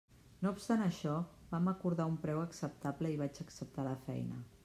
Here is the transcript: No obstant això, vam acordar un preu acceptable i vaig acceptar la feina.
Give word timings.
No 0.45 0.51
obstant 0.53 0.79
això, 0.85 1.17
vam 1.51 1.69
acordar 1.73 2.09
un 2.13 2.17
preu 2.25 2.41
acceptable 2.45 3.13
i 3.17 3.19
vaig 3.23 3.43
acceptar 3.47 3.89
la 3.91 3.95
feina. 4.09 4.43